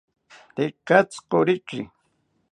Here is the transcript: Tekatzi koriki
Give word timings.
Tekatzi 0.55 1.17
koriki 1.29 1.81